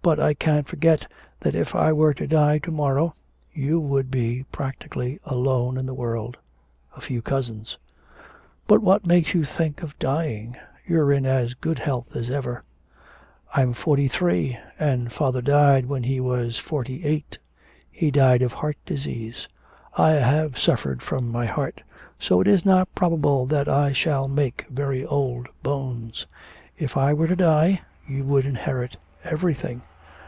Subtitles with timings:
[0.00, 1.06] But I can't forget
[1.40, 3.12] that if I were to die to morrow
[3.52, 6.38] you would be practically alone in the world
[6.96, 7.76] a few cousins'
[8.66, 10.56] 'But what makes you think of dying?
[10.86, 12.62] You're in as good health as ever.'
[13.54, 17.36] 'I'm forty three, and father died when he was forty eight.
[17.92, 19.46] He died of heart disease;
[19.94, 21.82] I have suffered from my heart,
[22.18, 26.24] so it is not probable that I shall make very old bones.
[26.78, 29.82] If I were to die, you would inherit everything.